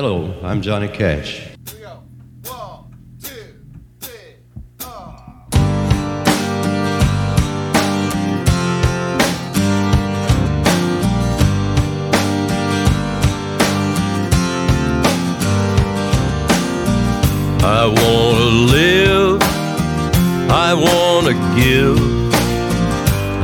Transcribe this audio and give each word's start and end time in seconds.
Hello, 0.00 0.32
I'm 0.44 0.62
Johnny 0.62 0.86
Cash. 0.86 1.48
I 17.60 17.86
wanna 18.00 18.50
live, 18.70 19.42
I 20.48 20.74
wanna 20.74 21.34
give. 21.58 21.98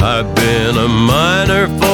I've 0.00 0.32
been 0.36 0.78
a 0.78 0.86
miner 0.86 1.66
for 1.80 1.93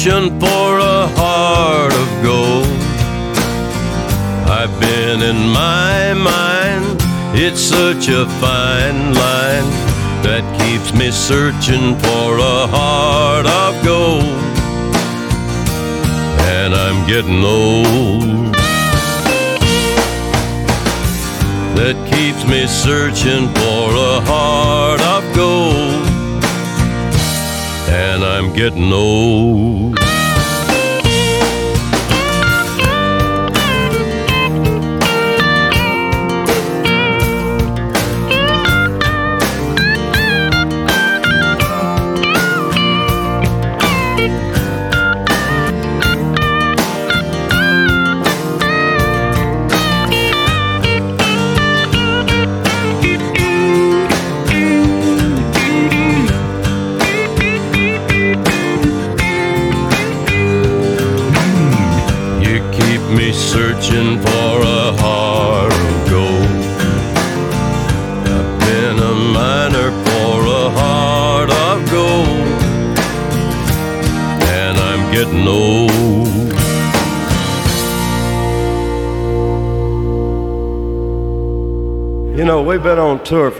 Ocean 0.00 0.30
for 0.40 0.78
a 0.78 1.06
heart 1.18 1.92
of 1.92 2.22
gold. 2.22 2.66
I've 4.48 4.80
been 4.80 5.20
in 5.20 5.48
my 5.50 6.14
mind, 6.14 6.96
it's 7.34 7.60
such 7.60 8.08
a 8.08 8.24
fine 8.40 9.12
line 9.12 9.68
that 10.24 10.44
keeps 10.60 10.94
me 10.94 11.10
searching 11.10 11.98
for 11.98 12.38
a 12.38 12.66
heart 12.66 13.46
of 13.46 13.84
gold. 13.84 14.24
And 16.56 16.74
I'm 16.74 17.06
getting 17.06 17.44
old. 17.44 18.56
that 21.76 21.96
keeps 22.12 22.44
me 22.46 22.66
searching 22.66 23.48
for 23.54 23.86
a 23.94 24.20
heart 24.28 25.00
of 25.00 25.36
gold. 25.36 25.49
Getting 28.54 28.92
old. 28.92 29.99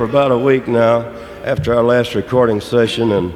For 0.00 0.04
about 0.04 0.32
a 0.32 0.38
week 0.38 0.66
now 0.66 1.00
after 1.44 1.74
our 1.74 1.82
last 1.82 2.14
recording 2.14 2.58
session, 2.58 3.12
and 3.12 3.34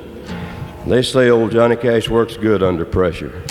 they 0.86 1.02
say 1.02 1.28
old 1.28 1.52
Johnny 1.52 1.76
Cash 1.76 2.08
works 2.08 2.38
good 2.38 2.62
under 2.62 2.86
pressure. 2.86 3.42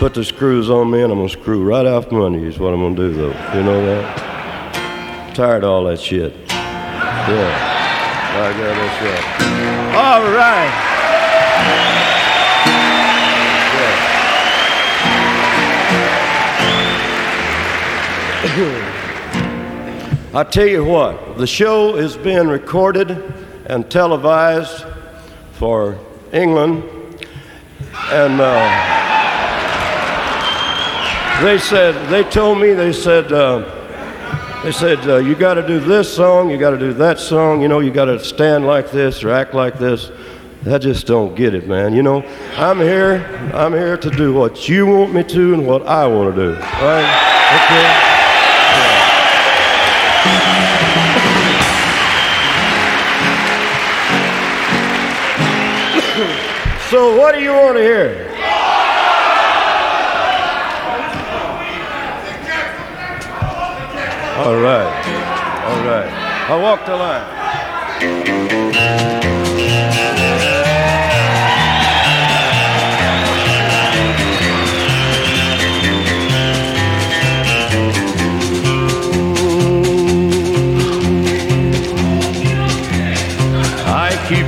Put 0.00 0.14
the 0.14 0.24
screws 0.24 0.68
on 0.68 0.90
me, 0.90 1.02
and 1.02 1.12
I'm 1.12 1.18
gonna 1.20 1.28
screw 1.28 1.62
right 1.62 1.86
off 1.86 2.10
you, 2.10 2.48
is 2.48 2.58
what 2.58 2.74
I'm 2.74 2.80
gonna 2.80 2.96
do, 2.96 3.12
though. 3.12 3.54
You 3.54 3.62
know 3.62 3.86
that? 3.86 5.36
Tired 5.36 5.62
of 5.62 5.70
all 5.70 5.84
that 5.84 6.00
shit. 6.00 6.34
Yeah. 6.48 7.54
Right. 8.36 8.56
All 9.94 10.22
right. 10.32 12.01
I 20.34 20.42
tell 20.50 20.66
you 20.66 20.84
what, 20.84 21.38
the 21.38 21.46
show 21.46 21.94
is 21.94 22.16
being 22.16 22.48
recorded 22.48 23.12
and 23.66 23.88
televised 23.88 24.84
for 25.52 25.96
England, 26.32 26.82
and 28.10 28.40
uh, 28.40 28.98
they 31.40 31.56
said 31.56 31.94
they 32.10 32.24
told 32.24 32.58
me 32.60 32.72
they 32.72 32.92
said 32.92 33.32
uh, 33.32 33.60
they 34.64 34.72
said 34.72 34.98
uh, 35.08 35.18
you 35.18 35.36
got 35.36 35.54
to 35.54 35.64
do 35.64 35.78
this 35.78 36.12
song, 36.12 36.50
you 36.50 36.58
got 36.58 36.70
to 36.70 36.78
do 36.78 36.92
that 36.94 37.20
song, 37.20 37.62
you 37.62 37.68
know, 37.68 37.78
you 37.78 37.92
got 37.92 38.06
to 38.06 38.18
stand 38.18 38.66
like 38.66 38.90
this 38.90 39.22
or 39.22 39.30
act 39.30 39.54
like 39.54 39.78
this. 39.78 40.10
I 40.66 40.78
just 40.78 41.06
don't 41.06 41.36
get 41.36 41.54
it, 41.54 41.68
man. 41.68 41.94
You 41.94 42.02
know, 42.02 42.24
I'm 42.56 42.80
here, 42.80 43.24
I'm 43.54 43.72
here 43.72 43.96
to 43.98 44.10
do 44.10 44.32
what 44.32 44.68
you 44.68 44.86
want 44.86 45.14
me 45.14 45.22
to 45.22 45.54
and 45.54 45.64
what 45.64 45.86
I 45.86 46.08
want 46.08 46.34
to 46.34 46.42
do. 46.42 46.58
Right? 46.58 47.28
Okay. 47.54 48.11
So, 56.90 57.16
what 57.16 57.34
do 57.34 57.40
you 57.40 57.54
want 57.54 57.78
to 57.78 57.82
hear? 57.82 58.28
All 64.36 64.56
right. 64.56 64.92
All 65.68 65.84
right. 65.86 66.10
I 66.50 66.56
walk 66.60 66.84
the 66.84 66.96
line. 66.96 67.22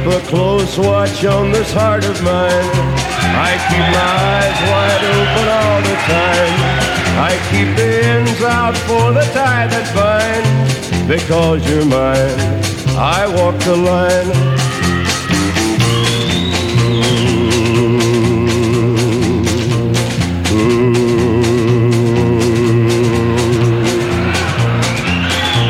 Keep 0.04 0.12
a 0.12 0.26
close 0.26 0.76
watch 0.78 1.24
on 1.24 1.50
this 1.50 1.72
heart 1.72 2.04
of 2.04 2.22
mine. 2.22 2.68
I 3.36 3.52
keep 3.68 3.86
my 3.96 4.12
eyes 4.36 4.58
wide 4.70 5.04
open 5.16 5.46
all 5.58 5.80
the 5.80 5.96
time. 6.12 6.56
I 7.16 7.32
keep 7.50 7.76
the 7.76 8.04
ends 8.04 8.42
out 8.42 8.76
for 8.76 9.12
the 9.12 9.24
tie 9.32 9.66
that 9.66 9.86
binds. 9.94 11.08
Because 11.08 11.66
you're 11.68 11.86
mine, 11.86 12.38
I 12.96 13.26
walk 13.34 13.58
the 13.60 13.76
line. 13.76 14.30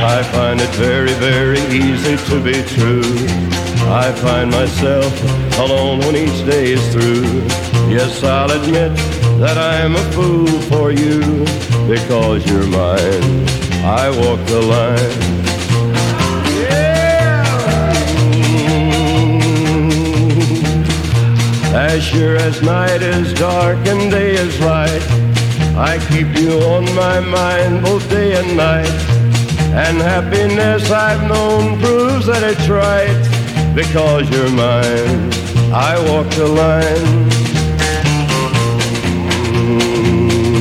I 0.07 0.23
find 0.33 0.61
it 0.61 0.71
very, 0.71 1.13
very 1.15 1.61
easy 1.71 2.17
to 2.17 2.41
be 2.43 2.63
true. 2.75 3.54
I 3.87 4.13
find 4.13 4.51
myself 4.51 5.13
alone 5.59 6.01
when 6.01 6.17
each 6.17 6.45
day 6.47 6.73
is 6.73 6.93
through. 6.93 7.23
Yes, 7.89 8.25
I'll 8.25 8.51
admit 8.51 8.97
that 9.39 9.59
I'm 9.59 9.95
a 9.95 10.05
fool 10.13 10.47
for 10.63 10.91
you 10.91 11.21
because 11.87 12.45
you're 12.47 12.67
mine. 12.67 13.47
I 13.85 14.11
walk 14.11 14.41
the 14.47 14.63
line. 14.63 15.35
As 21.75 22.03
sure 22.03 22.37
as 22.37 22.63
night 22.63 23.03
is 23.03 23.33
dark 23.35 23.79
and 23.87 24.11
day 24.11 24.33
is 24.33 24.59
light, 24.61 25.03
I 25.77 25.99
keep 26.09 26.37
you 26.37 26.59
on 26.63 26.85
my 26.95 27.21
mind 27.21 27.85
both 27.85 28.09
day 28.09 28.35
and 28.35 28.57
night. 28.57 28.89
And 29.77 29.99
happiness 29.99 30.91
I've 30.91 31.29
known 31.29 31.79
proves 31.81 32.27
that 32.27 32.43
it's 32.43 32.69
right 32.69 33.34
because 33.75 34.31
you're 34.31 34.51
mine. 34.51 35.33
I 35.73 35.99
walk 36.09 36.29
the 36.35 36.47
line. 36.47 37.31
Mm. 39.53 40.55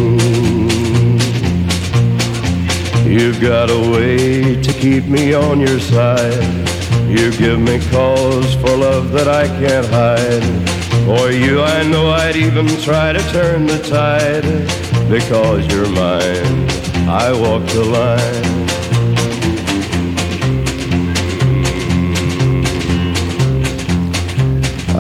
You've 3.06 3.40
got 3.40 3.70
a 3.70 3.80
way 3.92 4.60
to 4.60 4.74
keep 4.74 5.06
me 5.06 5.34
on 5.36 5.60
your 5.60 5.80
side. 5.80 6.44
You 7.08 7.32
give 7.38 7.60
me 7.60 7.80
cause 7.92 8.56
for 8.56 8.76
love 8.76 9.12
that 9.12 9.28
I 9.28 9.48
can't 9.48 9.86
hide. 9.88 10.44
For 11.06 11.30
you, 11.32 11.62
I 11.62 11.84
know 11.84 12.10
I'd 12.10 12.36
even 12.36 12.66
try 12.82 13.14
to 13.14 13.20
turn 13.32 13.68
the 13.68 13.78
tide. 13.78 14.44
Because 15.08 15.68
you're 15.68 15.90
mine, 15.90 16.68
I 17.08 17.32
walk 17.32 17.68
the 17.68 17.84
line. 17.84 18.53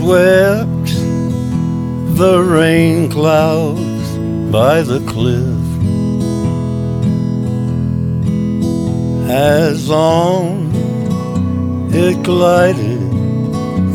Swept 0.00 0.92
the 2.16 2.42
rain 2.42 3.10
clouds 3.10 4.08
by 4.50 4.80
the 4.80 5.00
cliff. 5.00 5.60
As 9.28 9.90
on 9.90 10.70
it 11.92 12.22
glided 12.22 13.02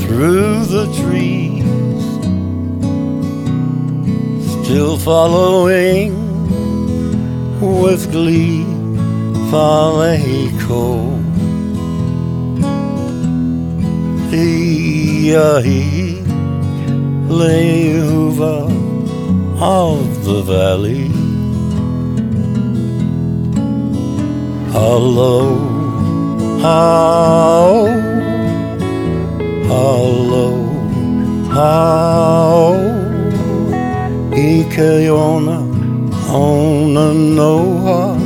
through 0.01 0.65
the 0.75 0.85
trees 1.01 1.65
still 4.61 4.97
following 4.99 6.13
with 7.59 8.11
glee 8.11 8.63
Faleco 9.49 11.14
Yahi 14.35 16.21
Lehuva 17.29 18.55
of 19.61 20.25
the 20.25 20.41
valley. 20.41 21.07
Hello, 24.73 25.55
how, 26.61 27.85
hello, 29.71 30.47
how, 31.49 32.75
Ikeona, 34.31 35.57
ona 36.29 37.13
noa, 37.13 38.17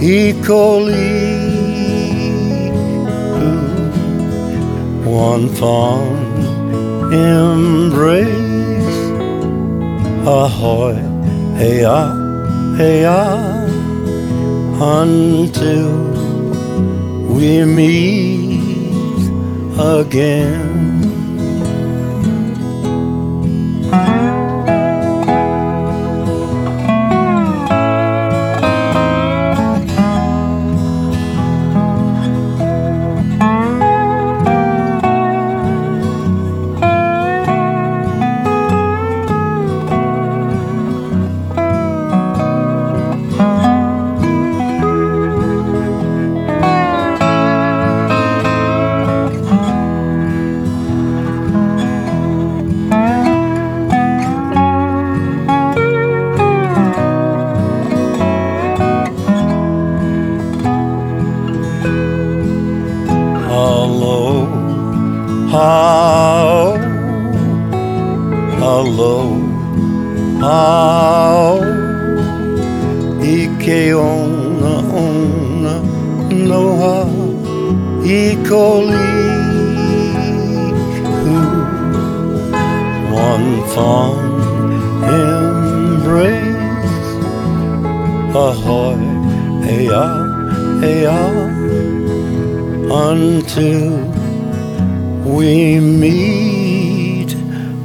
Ikoli. 0.00 1.21
One 5.12 5.46
fond 5.56 6.42
embrace. 7.12 8.30
Ahoy, 10.26 10.94
hey 11.58 11.84
ah, 11.84 12.14
hey 12.78 13.04
ah, 13.04 13.66
until 15.00 15.92
we 17.28 17.62
meet 17.66 19.20
again. 19.78 20.91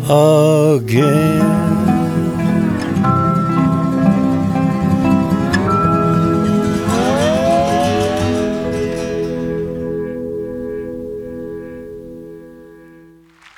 Again. 0.10 1.42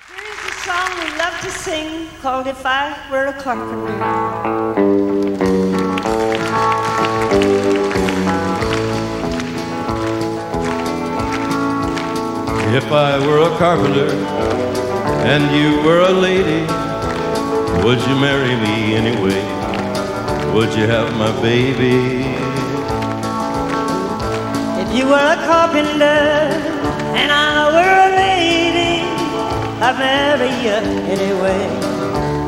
Here's 0.08 0.44
a 0.44 0.53
song 0.65 0.89
we 0.98 1.18
love 1.18 1.39
to 1.41 1.51
sing 1.51 2.08
called 2.22 2.48
If 2.48 2.65
I 2.65 2.98
Were 3.12 3.27
a 3.27 3.34
Carpenter. 3.34 4.89
If 12.75 12.91
I 12.91 13.20
were 13.25 13.39
a 13.39 13.58
carpenter 13.58 14.38
and 15.26 15.44
you 15.56 15.82
were 15.86 16.02
a 16.02 16.12
lady, 16.12 16.62
would 17.84 18.00
you 18.08 18.16
marry 18.20 18.56
me 18.56 18.96
anyway? 18.96 19.42
Would 20.54 20.74
you 20.74 20.86
have 20.88 21.16
my 21.18 21.32
baby? 21.42 22.26
If 24.82 24.96
you 24.98 25.06
were 25.06 25.28
a 25.36 25.40
carpenter 25.46 26.20
and 27.20 27.32
I 27.32 27.70
were 27.76 27.96
a 28.08 28.12
lady, 28.26 29.04
I'd 29.86 29.98
marry 30.00 30.52
you 30.66 30.78
anyway. 31.16 31.64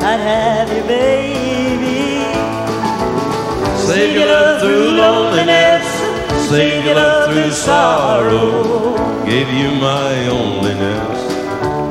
I'd 0.04 0.20
have 0.20 0.68
you, 0.76 0.82
baby. 0.82 2.02
Save 3.86 4.14
your 4.16 4.26
love 4.26 4.60
through 4.60 4.90
loneliness, 4.92 5.86
Saved 6.48 6.86
your 6.86 6.94
love 6.96 7.32
through 7.32 7.50
sorrow. 7.50 9.24
Gave 9.24 9.48
you 9.48 9.70
my 9.80 10.12
onlyness. 10.28 11.11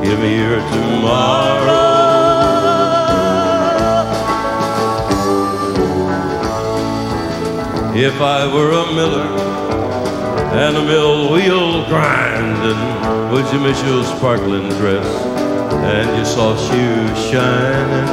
Give 0.04 0.20
me 0.20 0.36
your 0.36 0.60
tomorrow. 0.60 1.92
If 7.94 8.20
I 8.20 8.52
were 8.52 8.72
a 8.72 8.86
miller 8.96 9.28
and 10.54 10.76
a 10.78 10.84
mill 10.84 11.32
wheel 11.32 11.86
grinding, 11.88 13.32
would 13.32 13.46
you 13.54 13.60
miss 13.60 13.80
your 13.84 14.04
sparkling 14.04 14.70
dress 14.80 15.06
and 15.94 16.10
your 16.16 16.26
soft 16.26 16.62
shoes 16.62 17.18
shining? 17.30 18.10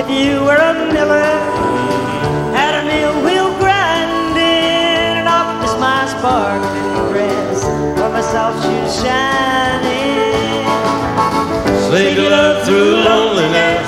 If 0.00 0.10
you 0.10 0.40
were 0.42 0.56
a 0.56 0.74
miller, 0.92 1.32
and 2.58 2.74
a 2.80 2.84
mill 2.90 3.24
wheel 3.24 3.56
grinding, 3.60 5.20
and 5.20 5.28
off 5.28 5.64
is 5.64 5.78
my 5.78 6.06
sparkling 6.08 7.12
dress, 7.12 7.64
or 7.64 8.08
my 8.10 8.20
soft 8.20 8.64
shoes 8.64 9.02
shining. 9.02 9.65
Save 11.90 12.18
your 12.18 12.30
love 12.30 12.64
through 12.66 12.96
loneliness, 12.96 13.86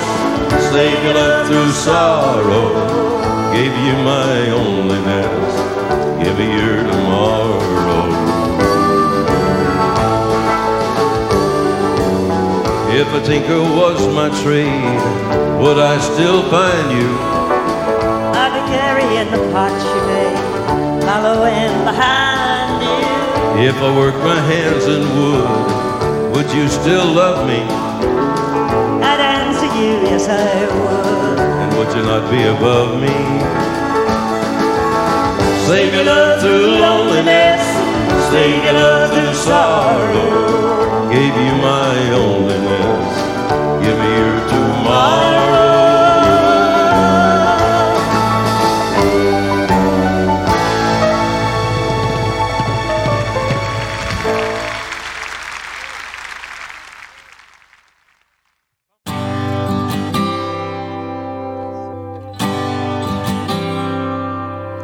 save 0.71 1.03
your 1.03 1.13
love 1.15 1.47
through 1.47 1.71
sorrow. 1.71 2.71
Gave 3.53 3.75
you 3.85 3.93
my 4.03 4.47
onlyness, 4.55 6.23
give 6.23 6.37
me 6.39 6.47
your 6.57 6.77
tomorrow. 6.89 8.09
If 12.91 13.13
a 13.13 13.21
tinker 13.27 13.59
was 13.59 13.99
my 14.15 14.29
trade, 14.43 15.01
would 15.61 15.77
I 15.77 15.99
still 15.99 16.41
find 16.49 16.91
you? 16.97 17.09
I'd 18.41 18.53
be 18.55 18.61
carrying 18.75 19.29
the 19.29 19.51
pots 19.51 19.83
you 19.83 20.01
made, 20.07 21.03
following 21.03 21.73
behind 21.83 22.81
you. 22.81 23.67
If 23.67 23.75
I 23.75 23.97
worked 23.97 24.23
my 24.23 24.39
hands 24.39 24.85
in 24.85 25.01
wood, 25.19 26.35
would 26.35 26.49
you 26.53 26.69
still 26.69 27.05
love 27.05 27.45
me? 27.45 27.88
I'd 29.09 29.21
answer 29.35 29.69
you, 29.79 29.91
yes 30.09 30.27
I 30.27 30.65
would. 30.73 31.39
And 31.61 31.69
would 31.77 31.91
you 31.95 32.03
not 32.03 32.23
be 32.31 32.41
above 32.55 32.99
me? 33.03 33.15
Save 35.67 35.93
your 35.93 36.05
love 36.05 36.41
through 36.41 36.65
loneliness, 36.81 37.63
save 38.31 38.63
your 38.63 38.73
love 38.73 39.11
through 39.13 39.33
sorrow. 39.35 41.09
Gave 41.11 41.35
you 41.45 41.53
my 41.61 41.95
onlyness, 42.21 42.58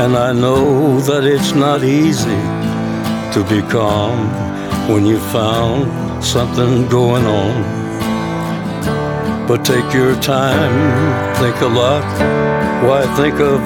And 0.00 0.16
I 0.16 0.32
know 0.32 1.00
that 1.00 1.24
it's 1.24 1.52
not 1.52 1.84
easy 1.84 2.42
to 3.34 3.44
be 3.48 3.60
calm 3.70 4.18
when 4.90 5.04
you 5.04 5.18
found 5.30 6.24
something 6.24 6.88
going 6.88 7.26
on. 7.26 7.62
But 9.46 9.64
take 9.64 9.92
your 9.92 10.14
time, 10.20 10.72
think 11.36 11.60
a 11.60 11.66
lot. 11.66 12.02
Why 12.82 13.02
think 13.16 13.38
of 13.38 13.60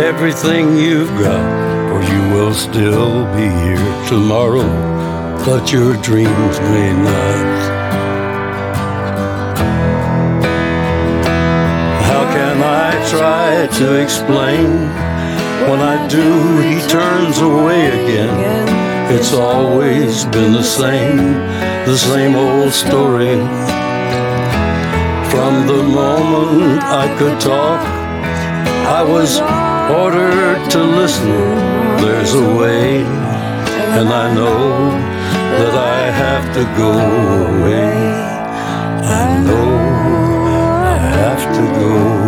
everything 0.00 0.78
you've 0.78 1.10
got? 1.18 1.44
Or 1.92 2.02
you 2.02 2.22
will 2.34 2.54
still 2.54 3.26
be 3.36 3.48
here 3.62 4.08
tomorrow, 4.08 4.66
but 5.44 5.70
your 5.70 5.94
dreams 6.02 6.60
may 6.60 6.92
not. 6.94 7.48
How 12.08 12.24
can 12.32 12.62
I 12.62 13.08
try 13.10 13.66
to 13.78 14.02
explain? 14.02 15.07
When 15.66 15.80
I 15.80 16.06
do, 16.08 16.58
he 16.60 16.80
turns 16.88 17.38
away 17.40 17.88
again. 17.88 18.34
It's 19.10 19.32
always 19.32 20.24
been 20.26 20.52
the 20.52 20.62
same, 20.62 21.34
the 21.84 21.96
same 21.96 22.36
old 22.36 22.72
story. 22.72 23.36
From 25.32 25.66
the 25.66 25.82
moment 25.82 26.82
I 26.84 27.06
could 27.18 27.40
talk, 27.40 27.80
I 28.98 29.02
was 29.02 29.40
ordered 29.90 30.70
to 30.70 30.80
listen. 30.82 31.28
There's 32.02 32.34
a 32.34 32.54
way, 32.56 33.02
and 33.98 34.08
I 34.08 34.32
know 34.34 34.90
that 35.58 35.74
I 35.74 36.10
have 36.22 36.46
to 36.54 36.64
go 36.76 36.92
away. 37.56 37.92
I 39.22 39.42
know 39.46 39.74
I 40.92 40.96
have 41.20 41.42
to 41.56 41.62
go. 41.80 42.27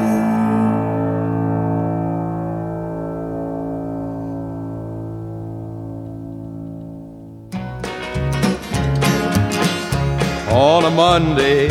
A 10.91 10.95
Monday, 10.95 11.69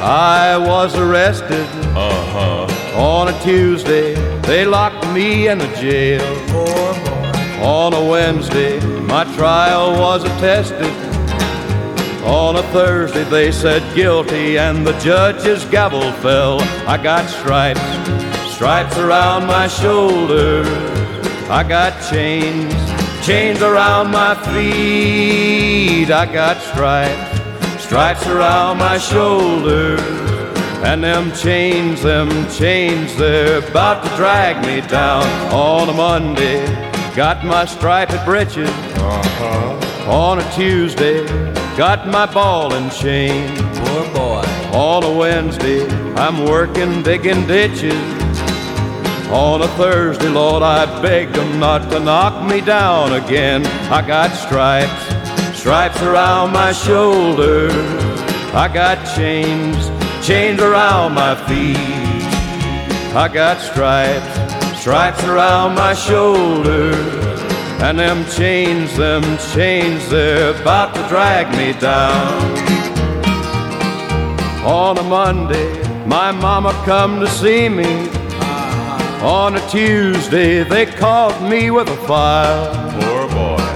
I 0.00 0.56
was 0.56 0.96
arrested. 0.96 1.66
Uh 1.94 2.24
huh. 2.32 3.00
On 3.00 3.28
a 3.28 3.42
Tuesday, 3.42 4.14
they 4.42 4.64
locked 4.66 5.06
me 5.08 5.48
in 5.48 5.58
the 5.58 5.68
jail. 5.76 6.22
On 7.62 7.92
a 7.92 8.04
Wednesday, 8.04 8.80
my 9.00 9.24
trial 9.36 9.92
was 9.92 10.24
attested. 10.24 10.92
On 12.24 12.56
a 12.56 12.62
Thursday, 12.74 13.24
they 13.24 13.52
said 13.52 13.82
guilty, 13.94 14.58
and 14.58 14.86
the 14.86 14.98
judge's 14.98 15.64
gavel 15.66 16.12
fell. 16.24 16.60
I 16.86 16.96
got 17.02 17.28
stripes, 17.28 17.80
stripes 18.54 18.96
around 18.98 19.46
my 19.46 19.68
shoulders. 19.68 20.68
I 21.48 21.64
got 21.66 21.92
chains, 22.10 22.74
chains 23.26 23.62
around 23.62 24.10
my 24.10 24.34
feet. 24.52 26.10
I 26.10 26.26
got 26.32 26.60
stripes, 26.60 27.29
stripes 27.90 28.24
around 28.28 28.78
my 28.78 28.96
shoulders. 28.98 30.00
And 30.84 31.02
them 31.02 31.32
chains, 31.32 32.02
them 32.02 32.30
chains, 32.48 33.16
they're 33.16 33.58
about 33.58 34.04
to 34.04 34.16
drag 34.16 34.64
me 34.64 34.80
down 34.86 35.26
on 35.52 35.88
a 35.88 35.92
Monday. 35.92 36.64
Got 37.16 37.44
my 37.44 37.64
striped 37.64 38.24
breeches 38.24 38.70
uh-huh. 38.70 40.08
on 40.08 40.38
a 40.38 40.52
Tuesday. 40.52 41.26
Got 41.76 42.06
my 42.06 42.32
ball 42.32 42.72
and 42.74 42.92
chain. 42.92 43.56
Poor 43.74 44.04
boy. 44.14 44.44
On 44.72 45.02
a 45.02 45.12
Wednesday, 45.12 45.84
I'm 46.14 46.44
working 46.44 47.02
digging 47.02 47.44
ditches. 47.48 48.00
On 49.32 49.62
a 49.62 49.68
Thursday, 49.76 50.28
Lord, 50.28 50.62
I 50.62 50.86
begged 51.02 51.34
them 51.34 51.58
not 51.58 51.90
to 51.90 51.98
knock 51.98 52.48
me 52.48 52.60
down 52.60 53.14
again. 53.14 53.66
I 53.90 54.06
got 54.06 54.30
stripes, 54.30 55.09
stripes 55.60 56.00
around 56.00 56.54
my 56.54 56.72
shoulders. 56.72 57.74
I 58.54 58.66
got 58.72 58.96
chains, 59.14 59.76
chains 60.26 60.58
around 60.58 61.12
my 61.12 61.34
feet. 61.46 61.76
I 63.14 63.28
got 63.30 63.60
stripes, 63.60 64.80
stripes 64.80 65.22
around 65.24 65.74
my 65.74 65.92
shoulders. 65.92 66.96
And 67.82 67.98
them 67.98 68.24
chains, 68.30 68.96
them 68.96 69.22
chains, 69.52 70.08
they're 70.08 70.58
about 70.62 70.94
to 70.94 71.06
drag 71.08 71.54
me 71.54 71.78
down. 71.78 72.40
On 74.64 74.96
a 74.96 75.02
Monday, 75.02 75.70
my 76.06 76.32
mama 76.32 76.72
come 76.86 77.20
to 77.20 77.28
see 77.28 77.68
me. 77.68 78.08
On 79.20 79.54
a 79.56 79.68
Tuesday, 79.68 80.62
they 80.62 80.86
caught 80.86 81.38
me 81.42 81.70
with 81.70 81.88
a 81.90 81.96
file. 82.06 83.19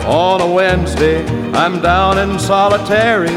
On 0.06 0.38
a 0.42 0.46
Wednesday, 0.46 1.24
I'm 1.54 1.80
down 1.80 2.18
in 2.18 2.38
solitary. 2.38 3.34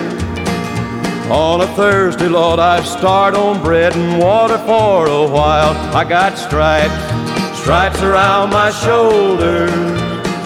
On 1.32 1.62
a 1.62 1.68
Thursday, 1.76 2.28
Lord, 2.28 2.60
I 2.60 2.84
start 2.84 3.36
on 3.36 3.64
bread 3.64 3.96
and 3.96 4.22
water 4.22 4.58
for 4.58 5.08
a 5.08 5.26
while. 5.26 5.72
I 5.96 6.04
got 6.04 6.38
stripes, 6.38 6.94
stripes 7.62 8.02
around 8.02 8.50
my 8.50 8.70
shoulders. 8.72 9.72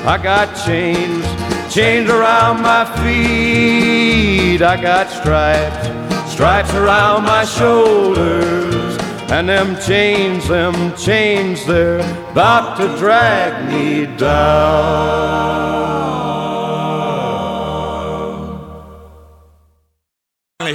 I 0.06 0.20
got 0.22 0.54
chains, 0.64 1.26
chains 1.74 2.08
around 2.08 2.62
my 2.62 2.86
feet. 3.02 4.62
I 4.62 4.80
got 4.80 5.10
stripes, 5.10 6.32
stripes 6.32 6.74
around 6.76 7.24
my 7.24 7.46
shoulders. 7.46 8.96
And 9.32 9.50
them 9.50 9.76
chains, 9.82 10.48
them 10.48 10.96
chains, 10.96 11.66
they're 11.66 12.00
about 12.32 12.78
to 12.78 12.96
drag 13.00 13.72
me 13.72 14.06
down. 14.18 15.81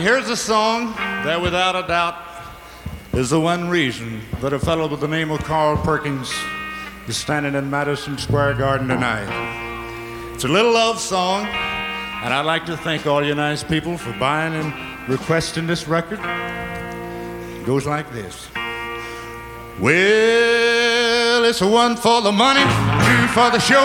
Here's 0.01 0.29
a 0.29 0.37
song 0.37 0.93
that, 1.25 1.41
without 1.41 1.75
a 1.75 1.87
doubt, 1.89 2.17
is 3.15 3.31
the 3.31 3.41
one 3.41 3.69
reason 3.71 4.21
that 4.41 4.53
a 4.53 4.59
fellow 4.59 4.87
with 4.87 5.01
the 5.01 5.09
name 5.09 5.31
of 5.31 5.43
Carl 5.43 5.79
Perkins 5.79 6.31
is 7.09 7.17
standing 7.17 7.55
in 7.55 7.71
Madison 7.71 8.19
Square 8.19 8.55
Garden 8.55 8.89
tonight. 8.89 10.35
It's 10.35 10.45
a 10.45 10.49
little 10.49 10.73
love 10.73 11.01
song, 11.01 11.47
and 11.47 12.35
I'd 12.35 12.45
like 12.45 12.67
to 12.67 12.77
thank 12.77 13.07
all 13.07 13.25
you 13.25 13.35
nice 13.35 13.65
people 13.65 13.97
for 13.97 14.13
buying 14.19 14.53
and 14.53 15.09
requesting 15.09 15.67
this 15.67 15.89
record. 15.89 16.21
It 16.21 17.65
goes 17.65 17.87
like 17.87 18.13
this. 18.13 18.49
Well, 19.81 21.45
it's 21.45 21.63
one 21.63 21.97
for 21.97 22.21
the 22.21 22.33
money, 22.33 22.61
two 22.61 23.27
for 23.29 23.51
the 23.51 23.59
show, 23.59 23.83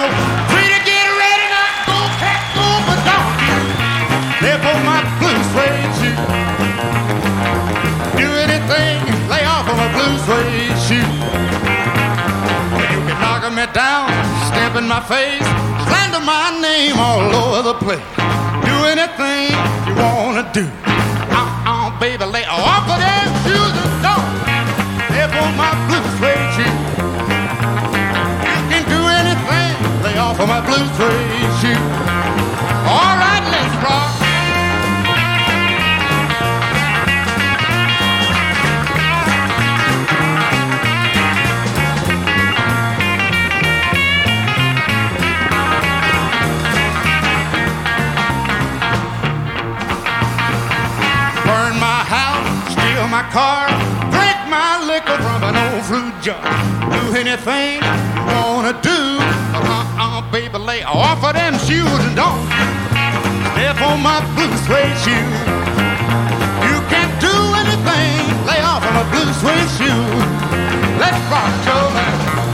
three 0.50 0.68
to 0.68 0.84
get 0.84 0.91
anything, 8.62 9.30
lay 9.30 9.44
off 9.46 9.68
of 9.68 9.76
my 9.78 9.90
blue 9.94 10.18
suede 10.26 10.78
shoe. 10.86 11.10
You 12.78 13.00
can 13.08 13.18
knock 13.22 13.44
me 13.54 13.66
down, 13.74 14.10
stamp 14.50 14.76
in 14.76 14.88
my 14.88 15.02
face, 15.02 15.46
slander 15.88 16.22
my 16.22 16.60
name 16.62 16.98
all 17.00 17.22
over 17.42 17.62
the 17.70 17.76
place. 17.76 18.06
Do 18.66 18.76
anything 18.86 19.52
you 19.88 19.96
wanna 19.96 20.50
do. 20.54 20.66
Uh, 20.86 21.64
uh, 21.66 22.00
baby, 22.00 22.26
lay 22.26 22.46
off 22.46 22.86
of 22.90 23.00
them 23.00 23.28
shoes 23.44 23.74
and 23.82 23.94
don't 24.06 24.30
step 25.10 25.32
on 25.42 25.54
my 25.58 25.72
blue 25.88 26.06
suede 26.18 26.50
shoe. 26.56 26.76
You 28.46 28.58
can 28.70 28.84
do 28.96 29.02
anything, 29.22 29.74
lay 30.04 30.18
off 30.18 30.40
of 30.40 30.48
my 30.48 30.62
blue 30.62 30.86
suede 30.98 31.52
shoe. 31.62 31.82
All 32.86 33.16
right, 33.24 33.44
let's 33.52 33.76
rock. 33.84 34.11
My 53.22 53.30
car, 53.30 53.68
drink 54.10 54.40
my 54.50 54.82
liquor 54.88 55.18
from 55.22 55.44
an 55.44 55.56
old 55.56 55.84
fruit 55.86 56.14
jar. 56.22 56.42
Do 56.90 57.02
anything 57.16 57.78
you 57.84 58.42
wanna 58.50 58.74
do. 58.82 59.00
Uh-uh, 59.54 60.22
baby, 60.32 60.58
lay 60.58 60.82
off 60.84 61.24
of 61.24 61.34
them 61.34 61.54
shoes 61.60 62.00
and 62.06 62.16
don't 62.16 62.46
step 63.54 63.80
on 63.82 64.02
my 64.02 64.20
blue 64.34 64.56
suede 64.66 64.98
shoe. 65.04 65.30
You 66.66 66.78
can't 66.90 67.14
do 67.22 67.36
anything, 67.62 68.18
lay 68.50 68.62
off 68.62 68.84
of 68.88 68.94
my 69.00 69.06
blue 69.12 69.32
suede 69.40 69.70
shoe. 69.78 70.04
Let's 70.98 71.22
rock, 71.30 71.52
Joe. 71.66 72.51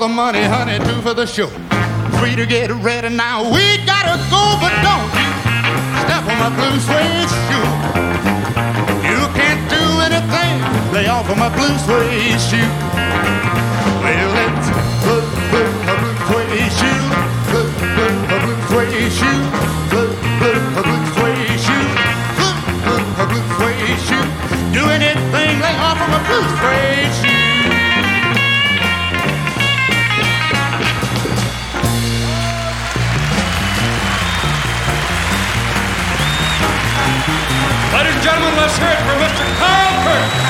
The 0.00 0.08
money, 0.08 0.42
honey, 0.42 0.78
two 0.78 1.02
for 1.02 1.12
the 1.12 1.26
show. 1.26 1.48
Three 2.16 2.34
to 2.34 2.46
get 2.46 2.70
ready 2.80 3.10
now. 3.10 3.44
We 3.44 3.76
gotta 3.84 4.16
go, 4.32 4.56
but 4.56 4.72
don't 4.80 5.12
you 5.12 5.28
step 6.00 6.24
on 6.24 6.40
my 6.40 6.48
blue 6.56 6.76
suede 6.80 7.28
shoe. 7.28 7.68
You 9.04 9.20
can't 9.36 9.60
do 9.68 9.84
anything, 10.00 10.56
lay 10.96 11.06
off 11.06 11.28
of 11.28 11.36
my 11.36 11.52
blue 11.52 11.76
suede 11.84 12.40
shoe. 12.40 12.64
Well, 14.00 14.32
it's 14.40 14.68
blue, 15.04 15.20
blue, 15.52 15.68
a 15.68 15.94
blue 16.00 16.16
suede 16.32 16.72
shoe. 16.80 17.04
Blue, 17.52 17.68
blue, 17.92 18.16
a 18.24 18.36
blue 18.40 18.60
suede 18.72 19.12
shoe. 19.12 19.40
Blue, 19.92 20.12
blue, 20.40 20.60
a 20.64 20.82
blue 20.86 21.04
suede 21.12 21.60
shoe. 21.60 21.88
Blue, 22.40 22.56
blue, 22.88 23.04
a 23.20 23.24
blue 23.28 23.46
suede 23.52 24.00
shoe. 24.08 24.26
Do 24.72 24.82
anything, 24.96 25.60
lay 25.60 25.76
off 25.76 26.00
of 26.00 26.08
my 26.08 26.20
blue 26.24 26.46
suede 26.56 27.12
shoe. 27.20 27.29
Let's 38.60 38.76
for 38.76 39.16
Mr. 39.16 39.46
Carl 39.56 40.04
Perkins. 40.04 40.49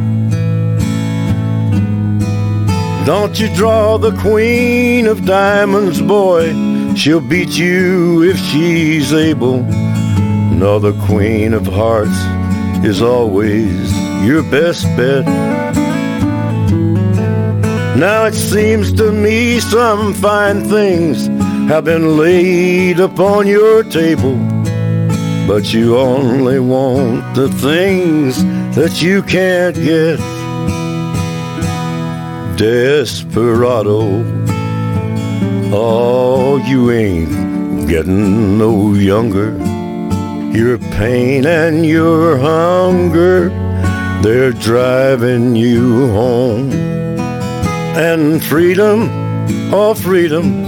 Don't 3.05 3.39
you 3.39 3.53
draw 3.55 3.97
the 3.97 4.15
queen 4.17 5.07
of 5.07 5.25
diamonds, 5.25 5.99
boy. 5.99 6.53
She'll 6.93 7.19
beat 7.19 7.57
you 7.57 8.21
if 8.23 8.37
she's 8.37 9.11
able. 9.11 9.63
No, 9.63 10.77
the 10.77 10.93
queen 11.07 11.55
of 11.55 11.65
hearts 11.65 12.15
is 12.85 13.01
always 13.01 13.91
your 14.23 14.43
best 14.43 14.83
bet. 14.95 15.25
Now 17.97 18.25
it 18.25 18.35
seems 18.35 18.93
to 18.93 19.11
me 19.11 19.59
some 19.59 20.13
fine 20.13 20.69
things 20.69 21.25
have 21.69 21.85
been 21.85 22.17
laid 22.17 22.99
upon 22.99 23.47
your 23.47 23.83
table, 23.83 24.35
but 25.47 25.73
you 25.73 25.97
only 25.97 26.59
want 26.59 27.33
the 27.33 27.49
things 27.49 28.43
that 28.75 29.01
you 29.01 29.23
can't 29.23 29.75
get. 29.75 30.40
Desperado, 32.61 34.23
oh, 35.73 36.57
you 36.67 36.91
ain't 36.91 37.87
getting 37.89 38.59
no 38.59 38.93
younger. 38.93 39.57
Your 40.55 40.77
pain 40.77 41.47
and 41.47 41.83
your 41.83 42.37
hunger, 42.37 43.49
they're 44.21 44.51
driving 44.51 45.55
you 45.55 46.11
home. 46.11 46.71
And 47.97 48.43
freedom, 48.43 49.09
oh, 49.73 49.95
freedom, 49.95 50.61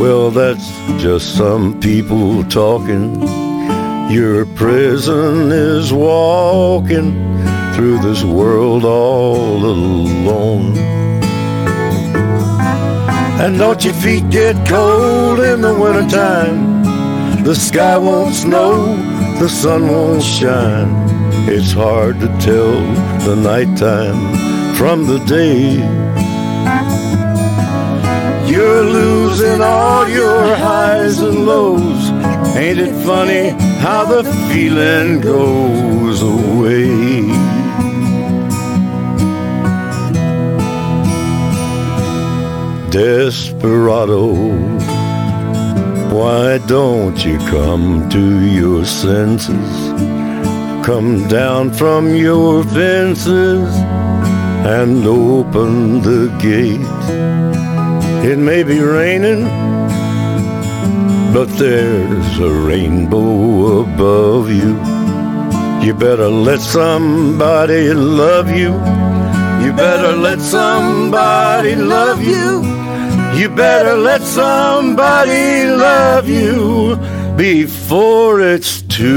well, 0.00 0.30
that's 0.30 0.70
just 1.02 1.36
some 1.36 1.78
people 1.80 2.44
talking. 2.44 3.20
Your 4.10 4.46
prison 4.46 5.52
is 5.52 5.92
walking 5.92 7.12
through 7.74 7.98
this 7.98 8.24
world 8.24 8.86
all 8.86 9.66
alone. 9.66 11.09
And 13.42 13.56
don't 13.56 13.82
your 13.82 13.94
feet 13.94 14.28
get 14.28 14.54
cold 14.68 15.40
in 15.40 15.62
the 15.62 15.74
wintertime? 15.74 16.82
The 17.42 17.54
sky 17.54 17.96
won't 17.96 18.34
snow, 18.34 18.96
the 19.38 19.48
sun 19.48 19.88
won't 19.88 20.22
shine. 20.22 20.90
It's 21.48 21.72
hard 21.72 22.20
to 22.20 22.28
tell 22.38 22.72
the 23.24 23.36
nighttime 23.36 24.74
from 24.74 25.06
the 25.06 25.20
day. 25.24 25.76
You're 28.46 28.84
losing 28.84 29.62
all 29.62 30.06
your 30.06 30.54
highs 30.56 31.20
and 31.20 31.46
lows. 31.46 32.10
Ain't 32.56 32.78
it 32.78 32.92
funny 33.06 33.48
how 33.80 34.04
the 34.04 34.22
feeling 34.52 35.22
goes 35.22 36.20
away? 36.20 37.59
Desperado, 42.90 44.34
why 46.12 46.58
don't 46.66 47.24
you 47.24 47.38
come 47.38 48.08
to 48.10 48.44
your 48.44 48.84
senses? 48.84 49.92
Come 50.84 51.28
down 51.28 51.72
from 51.72 52.16
your 52.16 52.64
fences 52.64 53.72
and 54.66 55.06
open 55.06 56.02
the 56.02 56.36
gate. 56.42 56.80
It 58.28 58.38
may 58.38 58.64
be 58.64 58.80
raining, 58.80 59.44
but 61.32 61.46
there's 61.60 62.38
a 62.40 62.50
rainbow 62.50 63.82
above 63.82 64.50
you. 64.50 64.76
You 65.86 65.94
better 65.94 66.28
let 66.28 66.58
somebody 66.58 67.94
love 67.94 68.50
you. 68.50 68.72
You 69.64 69.72
better 69.74 70.16
let 70.16 70.40
somebody 70.40 71.76
love 71.76 72.20
you. 72.20 72.79
You 73.40 73.48
better 73.48 73.96
let 73.96 74.20
somebody 74.20 75.64
love 75.64 76.28
you 76.28 76.96
before 77.38 78.42
it's 78.42 78.82
too 78.82 79.08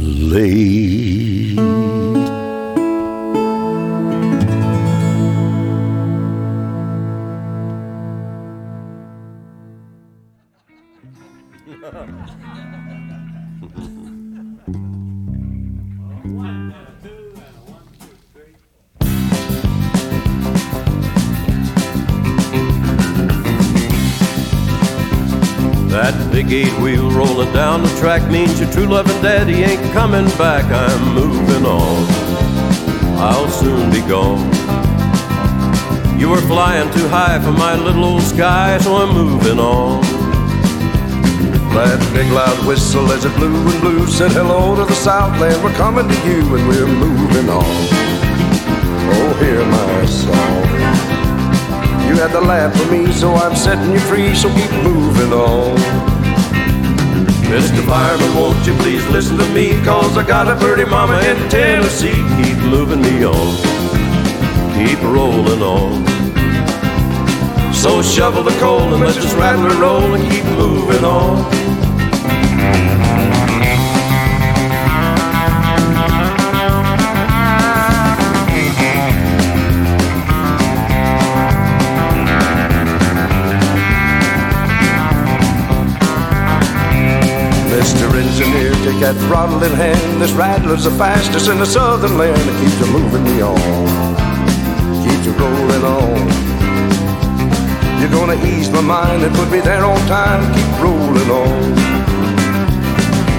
late. 0.00 1.25
Big 26.36 26.52
eight 26.52 26.80
wheel 26.82 27.10
rolling 27.12 27.50
down 27.54 27.82
the 27.82 27.88
track 27.98 28.20
means 28.30 28.60
your 28.60 28.70
true 28.70 28.84
loving 28.84 29.22
daddy 29.22 29.64
ain't 29.64 29.80
coming 29.94 30.26
back. 30.36 30.66
I'm 30.66 31.14
moving 31.14 31.64
on. 31.64 32.04
I'll 33.16 33.48
soon 33.48 33.90
be 33.90 34.00
gone. 34.00 34.44
You 36.20 36.28
were 36.28 36.42
flying 36.42 36.92
too 36.92 37.08
high 37.08 37.38
for 37.38 37.52
my 37.52 37.74
little 37.74 38.04
old 38.04 38.22
sky, 38.22 38.76
so 38.82 38.96
I'm 38.96 39.14
moving 39.14 39.58
on. 39.58 40.02
That 41.72 41.98
big 42.12 42.30
loud 42.30 42.66
whistle 42.66 43.10
as 43.12 43.24
it 43.24 43.34
blew 43.36 43.56
and 43.56 43.80
blew 43.80 44.06
said 44.06 44.32
hello 44.32 44.76
to 44.76 44.84
the 44.84 44.94
Southland. 44.94 45.64
We're 45.64 45.72
coming 45.72 46.06
to 46.06 46.18
you 46.28 46.42
and 46.54 46.68
we're 46.68 46.86
moving 46.86 47.48
on. 47.48 47.64
Oh, 49.08 49.32
hear 49.40 49.64
my 49.64 50.04
song. 50.04 50.66
You 52.06 52.20
had 52.20 52.32
to 52.32 52.40
laugh 52.40 52.76
for 52.76 52.92
me, 52.92 53.10
so 53.10 53.32
I'm 53.32 53.56
setting 53.56 53.90
you 53.90 54.00
free, 54.00 54.34
so 54.34 54.52
keep 54.54 54.70
moving 54.84 55.32
on. 55.32 56.15
Mr. 57.46 57.80
Fireman, 57.86 58.34
won't 58.34 58.66
you 58.66 58.74
please 58.78 59.06
listen 59.08 59.38
to 59.38 59.48
me? 59.54 59.80
Cause 59.84 60.18
I 60.18 60.26
got 60.26 60.48
a 60.48 60.56
birdie 60.56 60.84
mama 60.84 61.18
in 61.20 61.48
Tennessee. 61.48 62.22
Keep 62.42 62.58
moving 62.68 63.00
me 63.00 63.24
on. 63.24 63.56
Keep 64.74 65.00
rolling 65.02 65.62
on. 65.62 66.04
So 67.72 68.02
shovel 68.02 68.42
the 68.42 68.56
coal 68.58 68.92
and 68.94 69.00
let's 69.00 69.14
just 69.14 69.36
rattle 69.36 69.64
and 69.64 69.74
roll 69.78 70.14
and 70.14 70.30
keep 70.30 70.44
moving 70.56 71.04
on. 71.04 71.65
That 88.96 89.14
throttle 89.28 89.62
in 89.62 89.70
hand. 89.70 90.20
This 90.20 90.32
rattler's 90.32 90.82
the 90.82 90.90
fastest 90.90 91.48
in 91.48 91.60
the 91.60 91.66
southern 91.66 92.18
land. 92.18 92.42
It 92.42 92.56
keeps 92.58 92.80
you 92.80 92.90
moving 92.90 93.22
me 93.22 93.38
on, 93.38 93.54
keeps 95.04 95.22
you 95.22 95.30
rolling 95.38 95.84
on. 95.84 96.26
You're 98.00 98.10
gonna 98.10 98.34
ease 98.42 98.66
my 98.72 98.80
mind 98.80 99.22
and 99.22 99.30
put 99.36 99.52
me 99.52 99.60
there 99.60 99.84
on 99.84 100.00
time. 100.08 100.42
Keep 100.56 100.82
rolling 100.82 101.30
on. 101.30 101.76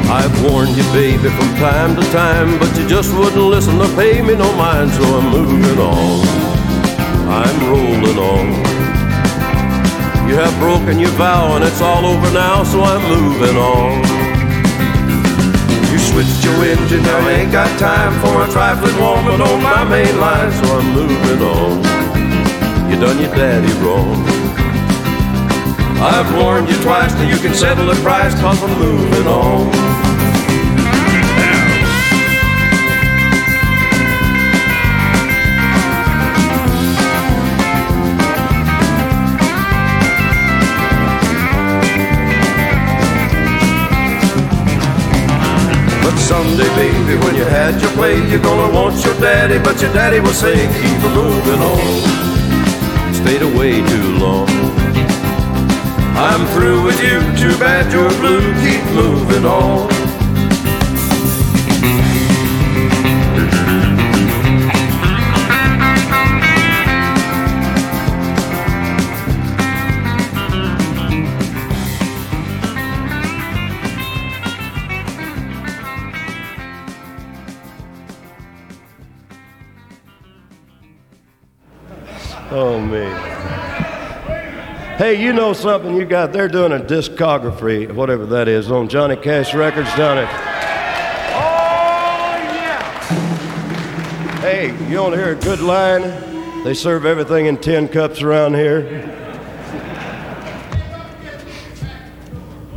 I've 0.08 0.32
warned 0.46 0.78
you, 0.78 0.88
baby, 0.96 1.28
from 1.28 1.50
time 1.60 2.00
to 2.00 2.06
time, 2.16 2.58
but 2.60 2.72
you 2.78 2.88
just 2.88 3.12
wouldn't 3.18 3.36
listen 3.36 3.76
or 3.82 3.92
pay 4.00 4.22
me 4.22 4.38
no 4.38 4.48
mind, 4.56 4.92
so 4.92 5.04
I'm 5.20 5.28
moving 5.36 5.82
on. 5.84 6.22
I'm 7.28 7.58
rolling 7.68 8.20
on. 8.22 8.48
You 10.30 10.40
have 10.40 10.56
broken 10.64 11.00
your 11.00 11.12
vow 11.20 11.58
and 11.58 11.66
it's 11.66 11.82
all 11.82 12.06
over 12.06 12.32
now, 12.32 12.64
so 12.64 12.80
I'm 12.80 13.04
moving 13.10 13.58
on. 13.58 14.17
You 15.98 16.04
switched 16.04 16.44
your 16.46 16.64
engine, 16.64 17.02
now 17.02 17.28
I 17.28 17.32
ain't 17.42 17.52
got 17.52 17.68
time 17.80 18.14
for 18.22 18.44
a 18.44 18.48
trifling 18.52 19.02
woman 19.02 19.42
on 19.42 19.64
my 19.64 19.84
main 19.84 20.20
line, 20.20 20.52
so 20.52 20.78
I'm 20.78 20.94
moving 20.94 21.42
on. 21.42 21.82
You 22.88 23.00
done 23.00 23.18
your 23.20 23.34
daddy 23.34 23.74
wrong. 23.82 24.22
I've 26.00 26.30
warned 26.36 26.70
you 26.70 26.78
twice, 26.84 27.14
now 27.14 27.28
you 27.28 27.38
can 27.38 27.56
settle 27.56 27.88
the 27.88 28.00
price, 28.04 28.40
cause 28.40 28.62
I'm 28.62 28.78
moving 28.78 29.26
on. 29.26 30.17
Someday, 46.18 46.68
baby, 46.76 47.16
when 47.24 47.36
you 47.36 47.46
had 47.46 47.82
your 47.82 47.92
play, 47.92 48.16
you're 48.30 48.42
gonna 48.42 48.74
want 48.74 49.04
your 49.06 49.14
daddy, 49.20 49.60
but 49.60 49.82
your 49.82 49.94
daddy 49.94 50.20
will 50.20 50.34
say, 50.34 50.56
keep 50.82 51.02
moving 51.14 51.62
on. 51.62 53.14
Stayed 53.14 53.42
away 53.42 53.82
too 53.86 54.18
long. 54.18 54.48
I'm 56.18 56.46
through 56.48 56.84
with 56.84 57.02
you, 57.02 57.20
too 57.38 57.58
bad 57.60 57.92
you're 57.94 58.10
blue, 58.20 58.42
keep 58.64 58.84
moving 58.94 59.46
on. 59.46 59.88
Hey, 84.98 85.24
you 85.24 85.32
know 85.32 85.54
something 85.54 85.96
you 85.96 86.06
got? 86.06 86.34
They're 86.34 86.48
doing 86.48 86.72
a 86.72 86.80
discography, 86.80 87.92
whatever 87.92 88.26
that 88.26 88.48
is, 88.48 88.72
on 88.72 88.90
Johnny 88.90 89.16
Cash 89.16 89.54
Records 89.54 89.96
down 89.96 90.18
at. 90.18 90.28
Oh, 91.36 92.34
yeah! 92.56 92.82
Hey, 94.40 94.90
you 94.90 95.00
want 95.00 95.14
to 95.14 95.22
hear 95.22 95.34
a 95.34 95.36
good 95.36 95.60
line? 95.60 96.64
They 96.64 96.74
serve 96.74 97.06
everything 97.06 97.46
in 97.46 97.58
tin 97.58 97.88
cups 97.88 98.24
around 98.24 98.56
here. 98.56 99.06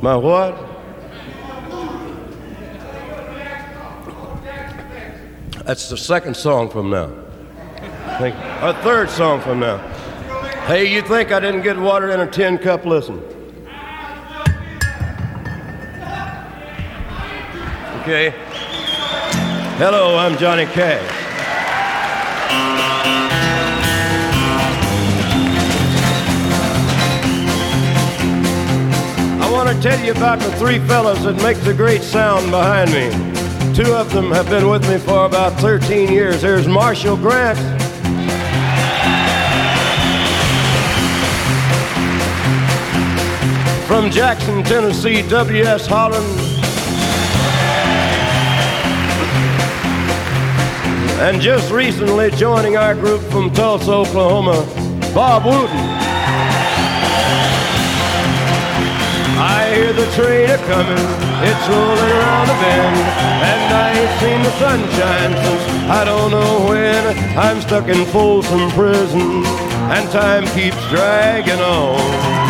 My 0.03 0.15
what? 0.15 0.59
That's 5.65 5.89
the 5.89 5.97
second 5.97 6.37
song 6.37 6.69
from 6.69 6.91
now. 6.91 7.11
Think, 8.19 8.37
our 8.61 8.75
third 8.83 9.09
song 9.09 9.41
from 9.41 9.61
now. 9.61 9.90
Hey, 10.71 10.95
you 10.95 11.03
think 11.03 11.33
I 11.33 11.41
didn't 11.41 11.63
get 11.63 11.77
water 11.77 12.11
in 12.13 12.21
a 12.21 12.31
tin 12.31 12.57
cup? 12.57 12.85
Listen. 12.85 13.19
Okay. 18.03 18.33
Hello, 19.79 20.17
I'm 20.17 20.39
Johnny 20.39 20.67
Cash. 20.67 21.11
I 29.41 29.51
want 29.51 29.77
to 29.77 29.83
tell 29.83 29.99
you 30.05 30.13
about 30.13 30.39
the 30.39 30.53
three 30.53 30.79
fellows 30.87 31.25
that 31.25 31.43
make 31.43 31.59
the 31.63 31.75
great 31.75 32.03
sound 32.03 32.49
behind 32.53 32.93
me. 32.93 33.11
Two 33.75 33.93
of 33.93 34.13
them 34.13 34.31
have 34.31 34.49
been 34.49 34.69
with 34.69 34.89
me 34.89 34.99
for 34.99 35.27
about 35.27 35.55
13 35.55 36.13
years. 36.13 36.43
Here's 36.43 36.69
Marshall 36.69 37.17
Grant. 37.17 37.80
From 43.91 44.09
Jackson, 44.09 44.63
Tennessee, 44.63 45.23
W.S. 45.29 45.85
Holland. 45.85 46.25
And 51.21 51.43
just 51.43 51.73
recently 51.73 52.31
joining 52.31 52.77
our 52.77 52.95
group 52.95 53.21
from 53.33 53.53
Tulsa, 53.53 53.91
Oklahoma, 53.91 54.65
Bob 55.13 55.45
Wooten. 55.45 55.77
I 59.43 59.73
hear 59.75 59.93
the 59.93 60.07
train 60.13 60.51
a 60.51 60.57
coming, 60.71 61.07
it's 61.43 61.69
rolling 61.69 62.13
around 62.15 62.47
the 62.47 62.55
bend, 62.63 62.97
and 63.43 63.75
I 63.75 63.91
ain't 63.99 64.21
seen 64.21 64.41
the 64.45 64.53
sunshine 64.61 65.33
since 65.45 65.91
I 65.91 66.05
don't 66.05 66.31
know 66.31 66.69
when. 66.69 67.37
I'm 67.37 67.61
stuck 67.61 67.89
in 67.89 68.07
Folsom 68.07 68.71
Prison, 68.71 69.45
and 69.91 70.09
time 70.11 70.47
keeps 70.55 70.79
dragging 70.91 71.59
on. 71.59 72.50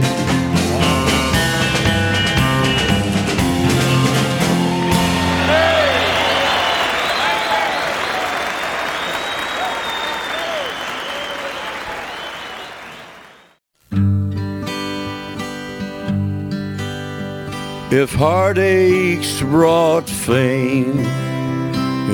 If 17.93 18.13
heartaches 18.13 19.41
brought 19.41 20.09
fame 20.09 20.97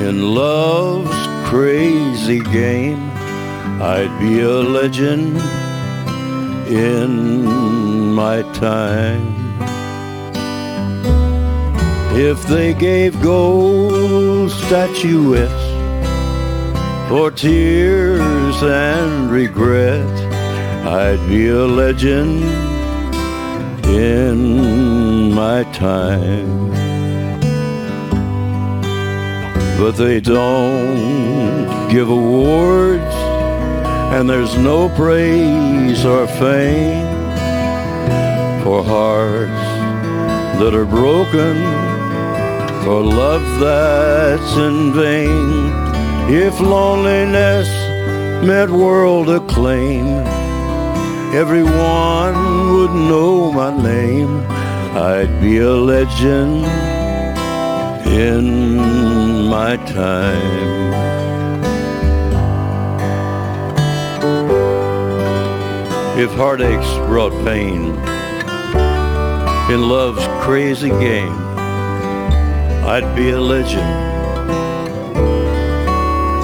in 0.02 0.34
love's 0.34 1.48
crazy 1.48 2.40
game, 2.40 3.08
I'd 3.80 4.12
be 4.18 4.40
a 4.40 4.58
legend 4.58 5.36
in 6.66 8.12
my 8.12 8.42
time. 8.54 9.36
If 12.18 12.42
they 12.48 12.74
gave 12.74 13.22
gold 13.22 14.50
statuettes 14.50 15.64
for 17.08 17.30
tears 17.30 18.62
and 18.64 19.30
regret, 19.30 20.10
I'd 20.84 21.24
be 21.28 21.46
a 21.50 21.64
legend 21.66 22.42
in 23.88 25.32
my 25.34 25.64
time. 25.78 26.68
but 29.78 29.92
they 29.92 30.18
don't 30.18 31.88
give 31.88 32.10
awards, 32.10 33.14
and 34.12 34.28
there's 34.28 34.56
no 34.58 34.88
praise 34.96 36.04
or 36.04 36.26
fame 36.26 37.06
for 38.64 38.82
hearts 38.82 39.62
that 40.58 40.74
are 40.74 40.84
broken, 40.84 41.54
for 42.82 43.00
love 43.02 43.60
that's 43.60 44.56
in 44.56 44.92
vain. 44.92 45.72
If 46.28 46.58
loneliness 46.60 47.68
meant 48.44 48.72
world 48.72 49.30
acclaim, 49.30 50.06
everyone 51.32 52.34
would 52.74 52.94
know 53.08 53.52
my 53.52 53.70
name. 53.80 54.57
I'd 54.94 55.40
be 55.40 55.58
a 55.58 55.72
legend 55.72 56.64
in 58.06 59.46
my 59.48 59.76
time. 59.76 60.92
If 66.18 66.32
heartaches 66.32 66.88
brought 67.06 67.32
pain 67.44 67.94
in 69.70 69.88
love's 69.88 70.26
crazy 70.42 70.88
game, 70.88 71.36
I'd 72.86 73.14
be 73.14 73.30
a 73.30 73.40
legend 73.40 74.08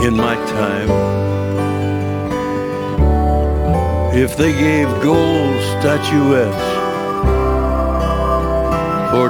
in 0.05 0.17
my 0.17 0.35
time. 0.35 0.91
If 4.15 4.37
they 4.37 4.53
gave 4.53 4.87
gold 5.03 5.61
statuettes 5.81 6.74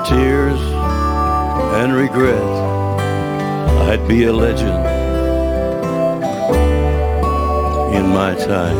tears 0.05 0.61
and 1.81 1.95
regret, 1.95 2.43
I'd 3.89 4.07
be 4.07 4.25
a 4.25 4.33
legend 4.33 4.85
in 7.97 8.07
my 8.09 8.35
time. 8.35 8.77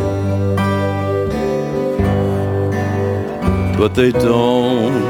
But 3.75 3.95
they 3.95 4.11
don't 4.11 5.01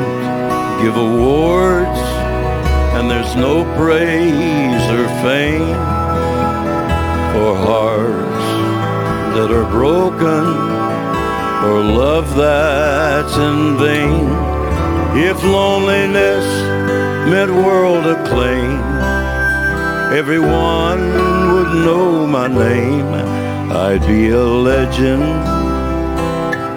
give 0.82 0.96
awards, 0.96 2.00
and 2.96 3.12
there's 3.12 3.36
no 3.36 3.66
praise 3.76 4.86
or 4.98 5.08
fame 5.22 5.76
for 7.34 7.52
hearts 7.70 8.48
that 9.36 9.52
are 9.52 9.70
broken, 9.70 10.46
or 11.68 11.84
love 11.84 12.36
that's 12.38 13.36
in 13.36 13.78
vain. 13.78 14.55
If 15.18 15.42
loneliness 15.46 16.46
meant 17.30 17.50
world 17.50 18.06
acclaim, 18.06 18.82
everyone 20.14 21.00
would 21.54 21.86
know 21.86 22.28
my 22.28 22.48
name. 22.50 23.08
I'd 23.72 24.06
be 24.06 24.32
a 24.32 24.44
legend 24.44 25.24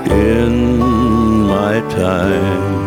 in 0.08 0.78
my 1.48 1.80
time. 1.90 2.77